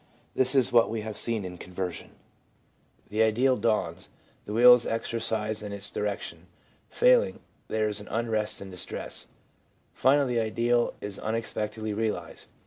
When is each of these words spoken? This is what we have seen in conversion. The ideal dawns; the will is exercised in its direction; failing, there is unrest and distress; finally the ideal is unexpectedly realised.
This 0.33 0.55
is 0.55 0.71
what 0.73 0.89
we 0.89 1.01
have 1.01 1.15
seen 1.15 1.45
in 1.45 1.59
conversion. 1.59 2.09
The 3.09 3.21
ideal 3.21 3.55
dawns; 3.55 4.09
the 4.45 4.53
will 4.53 4.73
is 4.73 4.87
exercised 4.87 5.61
in 5.61 5.71
its 5.71 5.91
direction; 5.91 6.47
failing, 6.89 7.39
there 7.67 7.87
is 7.87 8.03
unrest 8.09 8.61
and 8.61 8.71
distress; 8.71 9.27
finally 9.93 10.37
the 10.37 10.41
ideal 10.41 10.95
is 11.01 11.19
unexpectedly 11.19 11.93
realised. 11.93 12.47